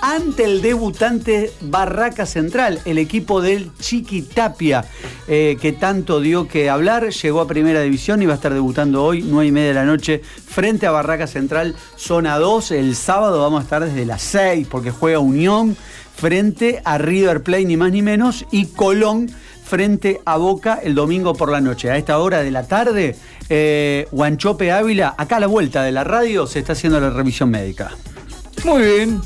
[0.00, 4.82] Ante el debutante Barraca Central, el equipo del Chiqui Tapia,
[5.28, 9.04] eh, que tanto dio que hablar, llegó a primera división y va a estar debutando
[9.04, 12.70] hoy, 9 y media de la noche, frente a Barraca Central, zona 2.
[12.70, 15.76] El sábado vamos a estar desde las 6 porque juega Unión
[16.16, 19.30] frente a River Plate, ni más ni menos, y Colón
[19.62, 21.90] frente a Boca el domingo por la noche.
[21.90, 23.16] A esta hora de la tarde,
[23.50, 27.50] eh, Guanchope Ávila, acá a la vuelta de la radio, se está haciendo la revisión
[27.50, 27.90] médica.
[28.64, 29.20] Muy bien.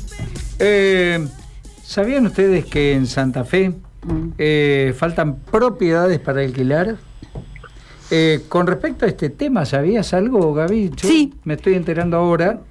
[0.59, 1.27] Eh,
[1.83, 4.29] ¿Sabían ustedes que en Santa Fe mm.
[4.37, 6.97] eh, faltan propiedades para alquilar?
[8.47, 10.91] con respecto a este tema, ¿sabías algo, Gaby?
[10.95, 11.33] sí.
[11.43, 12.61] Me estoy enterando ahora.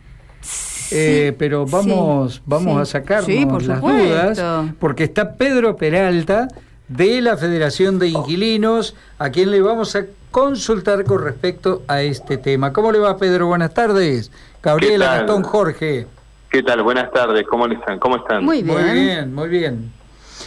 [1.38, 6.48] pero vamos, vamos a sacarnos las dudas, porque está Pedro Peralta,
[6.88, 12.38] de la Federación de Inquilinos, a quien le vamos a consultar con respecto a este
[12.38, 12.72] tema.
[12.72, 13.46] ¿Cómo le va, Pedro?
[13.48, 14.30] Buenas tardes.
[14.62, 16.06] Gabriela, Gastón, Jorge.
[16.50, 16.82] ¿Qué tal?
[16.82, 17.46] Buenas tardes.
[17.46, 17.98] ¿Cómo están?
[17.98, 18.45] ¿Cómo están?
[18.45, 18.77] Muy bien.
[18.77, 19.92] Muy bien, muy bien.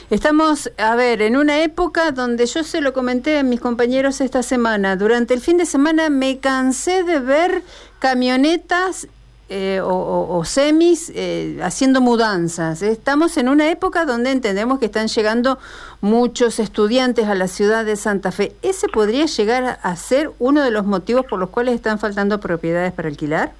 [0.09, 4.41] Estamos, a ver, en una época donde yo se lo comenté a mis compañeros esta
[4.41, 4.95] semana.
[4.95, 7.63] Durante el fin de semana me cansé de ver
[7.99, 9.07] camionetas
[9.51, 12.81] eh, o, semis eh, haciendo mudanzas.
[12.83, 15.57] Estamos en una época donde entendemos que están llegando
[16.01, 18.55] muchos estudiantes a la ciudad de Santa Fe.
[18.61, 22.93] ¿Ese podría llegar a ser uno de los motivos por los cuales están faltando propiedades
[22.93, 23.51] para alquilar?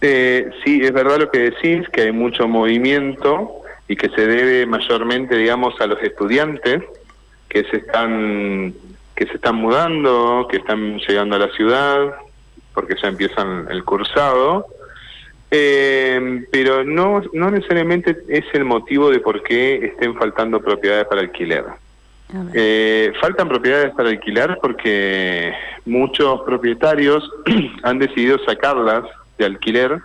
[0.00, 4.66] Eh, sí, es verdad lo que decís, que hay mucho movimiento y que se debe
[4.66, 6.82] mayormente, digamos, a los estudiantes
[7.48, 8.74] que se están
[9.16, 12.14] que se están mudando, que están llegando a la ciudad,
[12.72, 14.66] porque ya empiezan el cursado,
[15.50, 21.22] eh, pero no, no necesariamente es el motivo de por qué estén faltando propiedades para
[21.22, 21.64] alquiler.
[22.52, 25.52] Eh, faltan propiedades para alquilar porque
[25.86, 27.28] muchos propietarios
[27.82, 29.04] han decidido sacarlas
[29.38, 29.98] de alquiler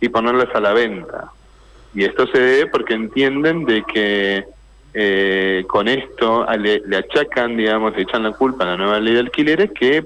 [0.00, 1.32] y ponerlas a la venta.
[1.94, 4.44] Y esto se debe porque entienden de que
[4.92, 9.20] eh, con esto le, achacan, digamos, le echan la culpa a la nueva ley de
[9.20, 10.04] alquileres que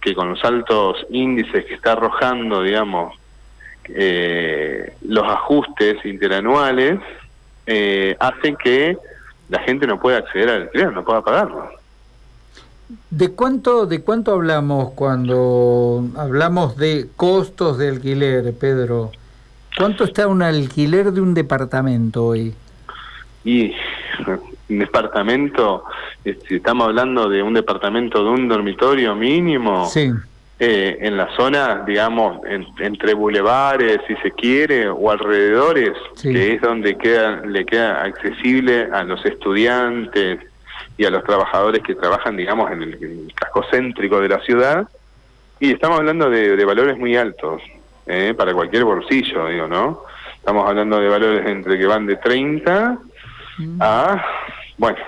[0.00, 3.14] que con los altos índices que está arrojando, digamos,
[3.88, 7.00] eh, los ajustes interanuales,
[7.66, 8.96] eh, hacen que
[9.48, 11.70] la gente no pueda acceder al alquiler, no pueda pagarlo.
[13.10, 19.12] ¿De cuánto, ¿De cuánto hablamos cuando hablamos de costos de alquiler, Pedro?
[19.76, 22.54] ¿Cuánto está un alquiler de un departamento hoy?
[23.44, 23.72] Y
[24.68, 25.84] un departamento,
[26.24, 30.10] si estamos hablando de un departamento de un dormitorio mínimo, sí.
[30.58, 32.40] eh, en la zona, digamos,
[32.80, 39.04] entre bulevares, si se quiere, o alrededores, que es donde queda, le queda accesible a
[39.04, 40.49] los estudiantes
[41.00, 44.86] y a los trabajadores que trabajan, digamos, en el, casco céntrico de la ciudad,
[45.58, 47.62] y estamos hablando de, de valores muy altos,
[48.06, 50.02] eh, para cualquier bolsillo, digo, ¿no?
[50.34, 52.98] Estamos hablando de valores entre que van de 30
[53.56, 53.78] mm.
[53.80, 54.22] a
[54.76, 54.98] bueno,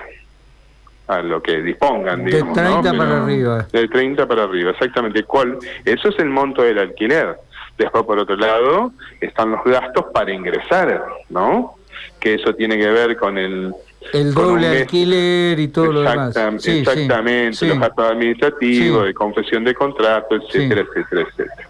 [1.05, 2.55] a lo que dispongan, digamos.
[2.55, 3.67] De 30 para arriba.
[3.71, 5.23] De 30 para arriba, exactamente.
[5.25, 5.59] ¿Cuál?
[5.85, 7.37] Eso es el monto del alquiler.
[7.77, 11.75] Después, por otro lado, están los gastos para ingresar, ¿no?
[12.19, 13.75] Que eso tiene que ver con el...
[14.11, 16.35] El doble alquiler y todo lo demás.
[16.65, 21.69] exactamente, los gastos administrativos, de confesión de contrato, etcétera, etcétera, etcétera.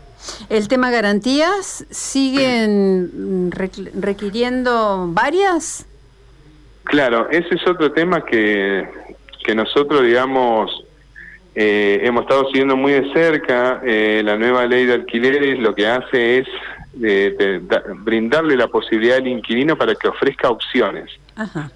[0.50, 5.86] ¿El tema garantías siguen requiriendo varias?
[6.84, 8.88] Claro, ese es otro tema que,
[9.46, 10.84] que nosotros, digamos,
[11.56, 13.82] eh, hemos estado siguiendo muy de cerca.
[13.86, 16.48] Eh, la nueva ley de alquileres lo que hace es
[17.02, 17.62] eh,
[17.98, 21.09] brindarle la posibilidad al inquilino para que ofrezca opciones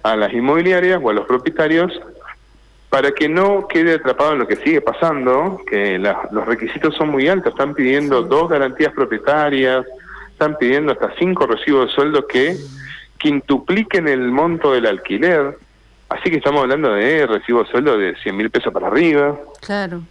[0.02, 1.92] a las inmobiliarias o a los propietarios
[2.88, 7.28] para que no quede atrapado en lo que sigue pasando, que los requisitos son muy
[7.28, 9.84] altos, están pidiendo dos garantías propietarias,
[10.30, 12.56] están pidiendo hasta cinco recibos de sueldo que
[13.18, 15.58] quintupliquen el monto del alquiler.
[16.08, 19.38] Así que estamos hablando de recibo sueldo de 100 mil pesos para arriba.
[19.60, 20.02] Claro.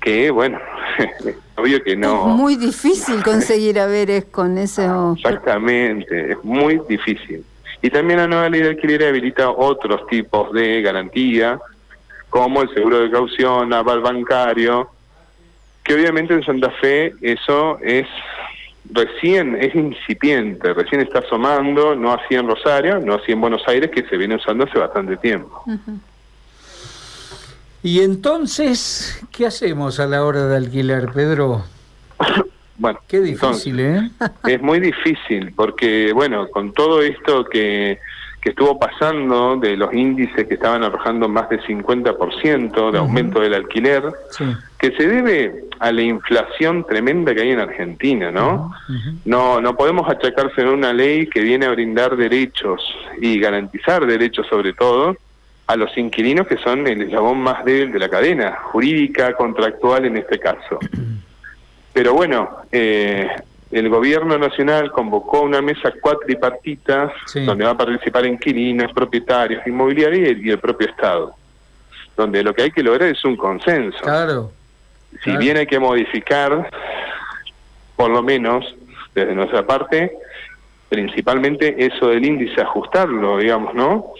[0.00, 0.58] Que bueno,
[1.56, 2.30] obvio que no.
[2.30, 4.88] Es muy difícil conseguir haberes con ese.
[5.16, 7.44] Exactamente, es muy difícil.
[7.80, 11.58] Y también la nueva ley de alquiler habilita otros tipos de garantía,
[12.30, 14.88] como el seguro de caución, aval bancario,
[15.82, 18.06] que obviamente en Santa Fe eso es
[18.90, 23.90] recién es incipiente, recién está asomando, no así en Rosario, no así en Buenos Aires,
[23.90, 25.64] que se viene usando hace bastante tiempo.
[27.82, 31.64] Y entonces, ¿qué hacemos a la hora de alquilar, Pedro?
[32.76, 34.10] bueno, qué difícil, ¿eh?
[34.46, 37.98] Es muy difícil, porque, bueno, con todo esto que,
[38.40, 43.54] que estuvo pasando, de los índices que estaban arrojando más del 50% de aumento del
[43.54, 44.04] alquiler,
[44.78, 48.72] que se debe a la inflación tremenda que hay en Argentina, ¿no?
[49.24, 52.80] No no podemos achacarse en una ley que viene a brindar derechos
[53.20, 55.16] y garantizar derechos sobre todo
[55.66, 60.16] a los inquilinos que son el eslabón más débil de la cadena jurídica, contractual en
[60.18, 60.78] este caso.
[61.92, 63.28] Pero bueno, eh,
[63.70, 67.12] el gobierno nacional convocó una mesa cuatripartita
[67.46, 71.34] donde va a participar inquilinos, propietarios, inmobiliarios y el propio Estado,
[72.16, 73.98] donde lo que hay que lograr es un consenso.
[74.02, 74.50] Claro
[75.22, 76.70] si bien hay que modificar,
[77.96, 78.74] por lo menos
[79.14, 80.12] desde nuestra parte,
[80.88, 84.12] principalmente eso del índice, ajustarlo, digamos, ¿no?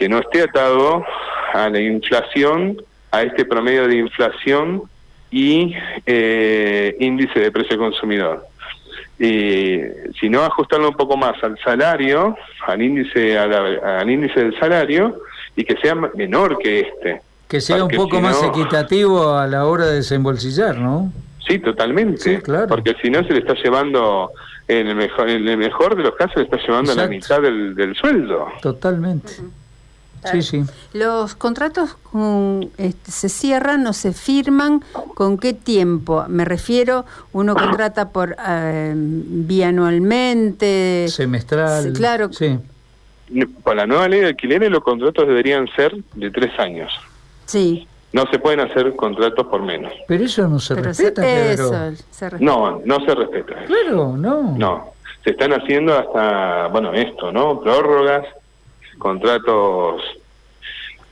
[0.00, 1.04] Que no esté atado
[1.52, 4.84] a la inflación, a este promedio de inflación
[5.30, 5.74] y
[6.06, 8.46] eh, índice de precio consumidor.
[9.18, 12.34] Y no ajustarlo un poco más al salario,
[12.66, 15.20] al índice, al índice del salario,
[15.54, 17.20] y que sea menor que este.
[17.46, 21.12] Que sea un poco más equitativo a la hora de desembolsillar, ¿no?
[21.46, 22.40] Sí, totalmente.
[22.40, 22.68] claro.
[22.68, 24.30] Porque si no se le está llevando,
[24.78, 27.94] en el mejor, en el mejor de los casos, le está llevando la mitad del,
[28.00, 28.46] sueldo.
[28.62, 29.32] Totalmente.
[30.30, 30.62] Sí, sí.
[30.92, 31.96] Los contratos
[32.76, 34.82] este, se cierran o se firman
[35.14, 36.24] con qué tiempo?
[36.28, 41.92] Me refiero, uno contrata por eh, bianualmente, semestral.
[41.94, 42.32] Claro.
[42.32, 42.58] Sí.
[43.62, 46.92] Con la nueva ley de alquileres los contratos deberían ser de tres años.
[47.46, 47.86] Sí.
[48.12, 49.92] No se pueden hacer contratos por menos.
[50.08, 51.22] Pero eso no se respeta,
[52.40, 53.54] No, no se respeta.
[53.66, 54.56] Claro, no.
[54.56, 54.90] No.
[55.22, 57.60] Se están haciendo hasta, bueno, esto, ¿no?
[57.60, 58.26] Prórrogas,
[59.00, 60.00] contratos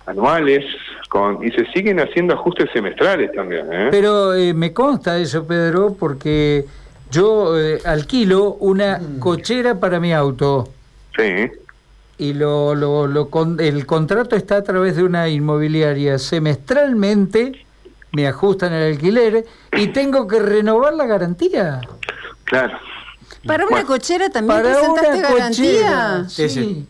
[0.06, 0.64] anuales,
[1.08, 3.66] con, y se siguen haciendo ajustes semestrales también.
[3.72, 3.88] ¿eh?
[3.90, 6.64] Pero eh, me consta eso, Pedro, porque
[7.10, 10.68] yo eh, alquilo una cochera para mi auto.
[11.16, 11.50] Sí
[12.18, 13.30] y lo, lo, lo
[13.60, 17.64] el contrato está a través de una inmobiliaria semestralmente,
[18.12, 21.80] me ajustan el alquiler y tengo que renovar la garantía.
[22.44, 22.78] Claro.
[23.46, 26.24] Para una cochera también para presentaste garantía.
[26.28, 26.88] Sí, sí.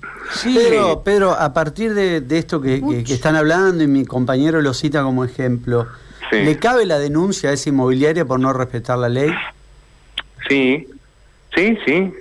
[1.05, 5.87] Pedro, a partir de, esto que, están hablando y mi compañero lo cita como ejemplo,
[6.31, 9.31] ¿le cabe la denuncia a esa inmobiliaria por no respetar la ley?
[10.49, 10.87] Sí,
[11.55, 12.13] sí, sí,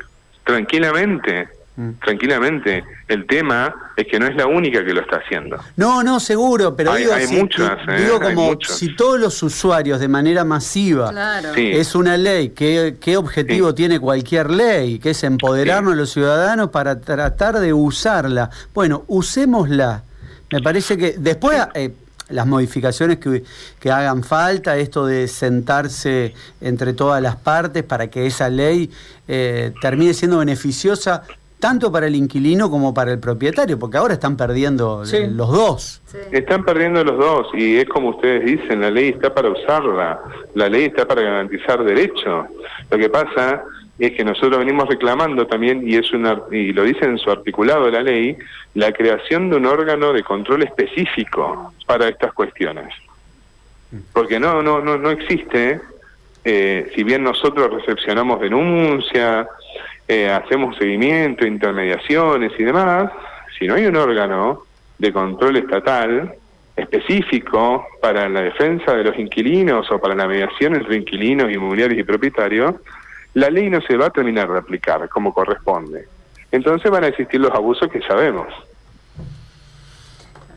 [0.43, 1.56] tranquilamente.
[1.77, 1.91] Mm.
[2.03, 2.83] tranquilamente.
[3.07, 5.63] El tema es que no es la única que lo está haciendo.
[5.75, 8.01] No, no, seguro, pero hay, digo, muchas, ¿eh?
[8.01, 11.13] digo como si todos los usuarios de manera masiva
[11.55, 14.97] es una ley, ¿qué, qué objetivo tiene cualquier ley?
[14.97, 18.49] Que es empoderarnos a los ciudadanos para tratar de usarla.
[18.73, 20.03] Bueno, usémosla.
[20.51, 21.59] Me parece que después...
[21.75, 21.91] Eh,
[22.29, 23.45] las modificaciones que,
[23.79, 28.91] que, hagan falta, esto de sentarse entre todas las partes para que esa ley
[29.29, 31.23] eh, termine siendo beneficiosa
[31.59, 36.01] tanto para el inquilino como para el propietario, porque ahora están perdiendo los dos.
[36.31, 40.19] Están perdiendo los dos y es como ustedes dicen, la ley está para usarla,
[40.53, 42.45] la ley está para garantizar derechos.
[42.89, 43.63] Lo que pasa
[43.97, 47.85] es que nosotros venimos reclamando también, y, es una, y lo dice en su articulado
[47.85, 48.37] de la ley,
[48.75, 52.93] la creación de un órgano de control específico para estas cuestiones.
[54.13, 55.81] Porque no, no, no, no existe,
[56.43, 59.47] eh, si bien nosotros recepcionamos denuncias,
[60.07, 63.11] eh, hacemos seguimiento, intermediaciones y demás,
[63.57, 64.63] si no hay un órgano
[64.97, 66.33] de control estatal
[66.75, 72.03] específico para la defensa de los inquilinos o para la mediación entre inquilinos, inmobiliarios y
[72.03, 72.75] propietarios,
[73.33, 76.07] la ley no se va a terminar de aplicar como corresponde.
[76.51, 78.47] Entonces van a existir los abusos que sabemos.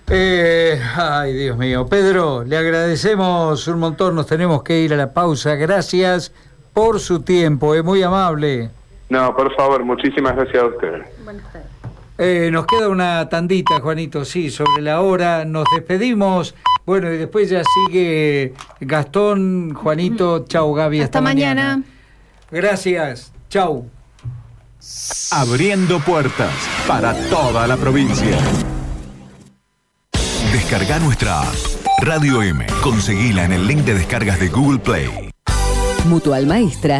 [0.09, 1.87] Eh, ay, Dios mío.
[1.89, 5.55] Pedro, le agradecemos un montón, nos tenemos que ir a la pausa.
[5.55, 6.33] Gracias
[6.75, 8.71] por su tiempo, es muy amable.
[9.11, 11.07] No, por favor, muchísimas gracias a ustedes.
[11.25, 11.69] Buenas tardes.
[12.17, 15.45] Eh, nos queda una tandita, Juanito, sí, sobre la hora.
[15.45, 16.55] Nos despedimos.
[16.87, 20.45] Bueno, y después ya sigue Gastón, Juanito.
[20.47, 21.01] Chau, Gaby.
[21.01, 21.83] Hasta, mañana.
[22.51, 23.33] Gracias.
[23.49, 23.87] Chau.
[25.33, 26.53] Abriendo puertas
[26.87, 28.37] para toda la provincia.
[30.53, 31.55] Descarga nuestra app.
[32.03, 32.67] Radio M.
[32.83, 35.31] Conseguila en el link de descargas de Google Play.
[36.07, 36.99] Mutual Maestra